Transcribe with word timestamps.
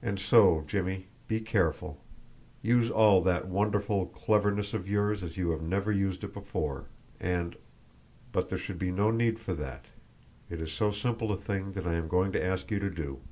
And 0.00 0.20
so, 0.20 0.62
Jimmie, 0.68 1.08
be 1.26 1.40
careful; 1.40 1.98
use 2.62 2.88
all 2.88 3.20
that 3.24 3.48
wonderful 3.48 4.06
cleverness 4.06 4.74
of 4.74 4.88
yours 4.88 5.24
as 5.24 5.36
you 5.36 5.50
have 5.50 5.60
never 5.60 5.90
used 5.90 6.22
it 6.22 6.32
before, 6.32 6.86
and 7.18 7.56
But 8.30 8.48
there 8.48 8.58
should 8.58 8.78
be 8.78 8.92
no 8.92 9.10
need 9.10 9.40
for 9.40 9.54
that, 9.54 9.86
it 10.48 10.60
is 10.60 10.70
so 10.72 10.92
simple 10.92 11.32
a 11.32 11.36
thing 11.36 11.72
that 11.72 11.84
I 11.84 11.94
am 11.94 12.06
going 12.06 12.30
to 12.30 12.44
ask 12.46 12.70
you 12.70 12.78
to 12.78 12.90
do. 12.90 13.22